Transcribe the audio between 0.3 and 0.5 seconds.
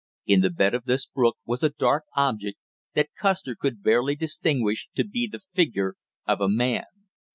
the